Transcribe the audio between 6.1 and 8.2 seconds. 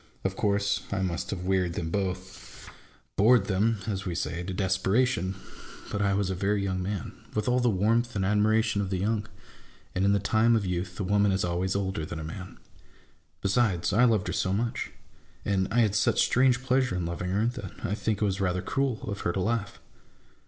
was a very young man, with all the warmth